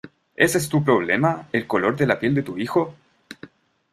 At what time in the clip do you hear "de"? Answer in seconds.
1.95-2.07, 2.33-2.41